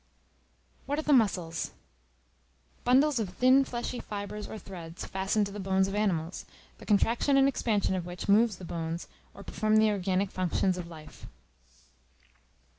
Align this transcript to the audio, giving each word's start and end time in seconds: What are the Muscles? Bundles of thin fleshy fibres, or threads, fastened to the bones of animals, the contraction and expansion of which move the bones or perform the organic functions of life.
What 0.87 0.97
are 0.97 1.03
the 1.03 1.13
Muscles? 1.13 1.73
Bundles 2.83 3.19
of 3.19 3.29
thin 3.29 3.63
fleshy 3.63 3.99
fibres, 3.99 4.47
or 4.49 4.57
threads, 4.57 5.05
fastened 5.05 5.45
to 5.45 5.51
the 5.51 5.59
bones 5.59 5.87
of 5.87 5.93
animals, 5.93 6.43
the 6.79 6.87
contraction 6.87 7.37
and 7.37 7.47
expansion 7.47 7.93
of 7.93 8.07
which 8.07 8.27
move 8.27 8.57
the 8.57 8.65
bones 8.65 9.07
or 9.35 9.43
perform 9.43 9.75
the 9.77 9.91
organic 9.91 10.31
functions 10.31 10.75
of 10.79 10.87
life. 10.87 11.27